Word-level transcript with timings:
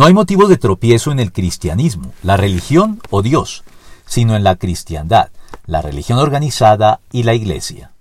No 0.00 0.06
hay 0.06 0.14
motivos 0.14 0.48
de 0.48 0.56
tropiezo 0.56 1.12
en 1.12 1.20
el 1.20 1.30
cristianismo, 1.30 2.14
la 2.22 2.38
religión 2.38 3.02
o 3.10 3.20
Dios, 3.20 3.64
sino 4.06 4.34
en 4.34 4.44
la 4.44 4.56
cristiandad, 4.56 5.28
la 5.66 5.82
religión 5.82 6.18
organizada 6.18 7.00
y 7.12 7.24
la 7.24 7.34
iglesia. 7.34 7.92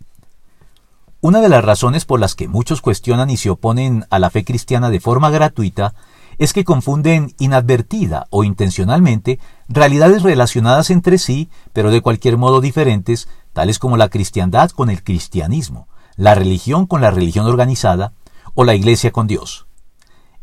Una 1.20 1.42
de 1.42 1.50
las 1.50 1.62
razones 1.62 2.06
por 2.06 2.22
las 2.22 2.36
que 2.36 2.48
muchos 2.48 2.80
cuestionan 2.80 3.30
y 3.30 3.36
se 3.36 3.50
oponen 3.50 4.06
a 4.12 4.18
la 4.18 4.30
fe 4.30 4.46
cristiana 4.46 4.90
de 4.90 5.02
forma 5.02 5.30
gratuita 5.30 5.94
es 6.38 6.54
que 6.54 6.64
confunden 6.64 7.36
inadvertida 7.38 8.28
o 8.30 8.46
intencionalmente 8.46 9.38
realidades 9.68 10.24
relacionadas 10.24 10.92
entre 10.92 11.18
sí, 11.18 11.50
pero 11.74 11.92
de 11.92 12.00
cualquier 12.00 12.38
modo 12.38 12.62
diferentes, 12.62 13.28
tales 13.52 13.78
como 13.78 13.98
la 13.98 14.08
cristiandad 14.08 14.70
con 14.70 14.90
el 14.90 15.04
cristianismo, 15.04 15.90
la 16.16 16.34
religión 16.34 16.86
con 16.86 17.02
la 17.02 17.12
religión 17.12 17.46
organizada 17.46 18.14
o 18.54 18.64
la 18.64 18.74
iglesia 18.74 19.12
con 19.12 19.28
Dios. 19.28 19.66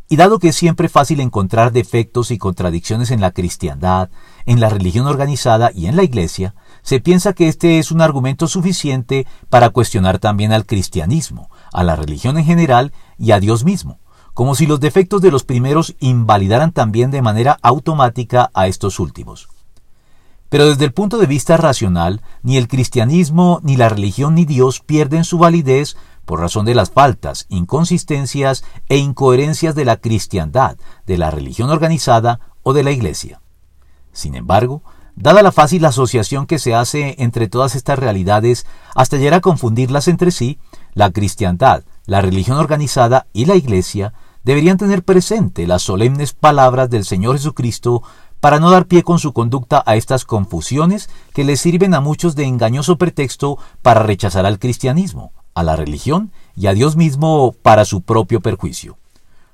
Y 0.08 0.16
dado 0.16 0.38
que 0.38 0.48
es 0.48 0.56
siempre 0.56 0.88
fácil 0.88 1.20
encontrar 1.20 1.72
defectos 1.72 2.30
y 2.30 2.38
contradicciones 2.38 3.10
en 3.10 3.20
la 3.20 3.32
cristiandad, 3.32 4.08
en 4.44 4.60
la 4.60 4.68
religión 4.68 5.06
organizada 5.06 5.72
y 5.74 5.86
en 5.86 5.96
la 5.96 6.04
iglesia, 6.04 6.54
se 6.82 7.00
piensa 7.00 7.32
que 7.32 7.48
este 7.48 7.80
es 7.80 7.90
un 7.90 8.00
argumento 8.00 8.46
suficiente 8.46 9.26
para 9.48 9.70
cuestionar 9.70 10.20
también 10.20 10.52
al 10.52 10.64
cristianismo, 10.64 11.50
a 11.72 11.82
la 11.82 11.96
religión 11.96 12.38
en 12.38 12.44
general 12.44 12.92
y 13.18 13.32
a 13.32 13.40
Dios 13.40 13.64
mismo, 13.64 13.98
como 14.32 14.54
si 14.54 14.66
los 14.66 14.78
defectos 14.78 15.22
de 15.22 15.32
los 15.32 15.42
primeros 15.42 15.96
invalidaran 15.98 16.70
también 16.70 17.10
de 17.10 17.22
manera 17.22 17.58
automática 17.62 18.50
a 18.54 18.68
estos 18.68 19.00
últimos. 19.00 19.48
Pero 20.48 20.66
desde 20.68 20.84
el 20.84 20.92
punto 20.92 21.18
de 21.18 21.26
vista 21.26 21.56
racional, 21.56 22.22
ni 22.42 22.56
el 22.56 22.68
cristianismo, 22.68 23.60
ni 23.64 23.76
la 23.76 23.88
religión, 23.88 24.36
ni 24.36 24.44
Dios 24.44 24.80
pierden 24.80 25.24
su 25.24 25.38
validez 25.38 25.96
por 26.26 26.40
razón 26.40 26.66
de 26.66 26.74
las 26.74 26.90
faltas, 26.90 27.46
inconsistencias 27.48 28.64
e 28.90 28.98
incoherencias 28.98 29.74
de 29.74 29.86
la 29.86 29.96
cristiandad, 29.96 30.76
de 31.06 31.16
la 31.16 31.30
religión 31.30 31.70
organizada 31.70 32.40
o 32.62 32.74
de 32.74 32.82
la 32.82 32.90
Iglesia. 32.90 33.40
Sin 34.12 34.34
embargo, 34.34 34.82
dada 35.14 35.42
la 35.42 35.52
fácil 35.52 35.84
asociación 35.84 36.46
que 36.46 36.58
se 36.58 36.74
hace 36.74 37.14
entre 37.18 37.48
todas 37.48 37.74
estas 37.74 37.98
realidades 37.98 38.66
hasta 38.94 39.16
llegar 39.16 39.34
a 39.34 39.40
confundirlas 39.40 40.08
entre 40.08 40.30
sí, 40.30 40.58
la 40.92 41.10
cristiandad, 41.10 41.84
la 42.04 42.20
religión 42.20 42.58
organizada 42.58 43.26
y 43.32 43.46
la 43.46 43.54
Iglesia 43.54 44.12
deberían 44.42 44.78
tener 44.78 45.02
presente 45.02 45.66
las 45.66 45.82
solemnes 45.82 46.32
palabras 46.32 46.90
del 46.90 47.04
Señor 47.04 47.36
Jesucristo 47.36 48.02
para 48.40 48.60
no 48.60 48.70
dar 48.70 48.86
pie 48.86 49.02
con 49.02 49.18
su 49.18 49.32
conducta 49.32 49.82
a 49.86 49.96
estas 49.96 50.24
confusiones 50.24 51.08
que 51.34 51.44
les 51.44 51.60
sirven 51.60 51.94
a 51.94 52.00
muchos 52.00 52.36
de 52.36 52.44
engañoso 52.44 52.96
pretexto 52.96 53.58
para 53.82 54.02
rechazar 54.02 54.46
al 54.46 54.58
cristianismo, 54.58 55.32
a 55.56 55.62
la 55.62 55.74
religión 55.74 56.30
y 56.54 56.66
a 56.66 56.74
Dios 56.74 56.96
mismo 56.96 57.54
para 57.62 57.86
su 57.86 58.02
propio 58.02 58.40
perjuicio. 58.40 58.98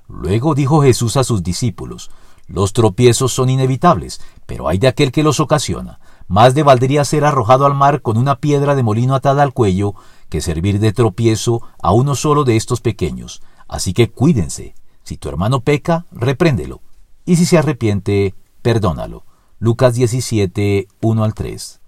Luego 0.09 0.55
dijo 0.55 0.83
Jesús 0.83 1.17
a 1.17 1.23
sus 1.23 1.45
discípulos, 1.45 2.11
los 2.49 2.73
tropiezos 2.73 3.33
son 3.33 3.49
inevitables, 3.49 4.21
pero 4.45 4.69
hay 4.69 4.79
de 4.79 4.89
aquel 4.89 5.13
que 5.13 5.23
los 5.23 5.39
ocasiona. 5.39 6.01
Más 6.27 6.55
de 6.55 6.65
valdría 6.65 7.05
ser 7.05 7.25
arrojado 7.25 7.67
al 7.67 7.75
mar 7.75 8.03
con 8.03 8.19
una 8.19 8.37
piedra 8.37 8.75
de 8.75 8.83
molino 8.83 9.15
atada 9.15 9.45
al 9.45 9.55
cuello 9.55 9.95
que 10.29 10.41
servir 10.41 10.81
de 10.81 10.93
tropiezo 10.93 11.63
a 11.81 11.93
uno 11.93 12.17
solo 12.17 12.43
de 12.43 12.57
estos 12.57 12.81
pequeños. 12.81 13.41
Así 13.69 13.93
que 13.93 14.11
cuídense. 14.11 14.75
Si 15.05 15.17
tu 15.17 15.29
hermano 15.29 15.61
peca, 15.61 16.05
repréndelo. 16.11 16.81
Y 17.25 17.37
si 17.37 17.47
se 17.47 17.59
arrepiente, 17.59 18.35
perdónalo. 18.61 19.25
Lucas 19.61 19.95
17, 19.95 20.89
1 21.01 21.25
al 21.25 21.35
3. 21.35 21.81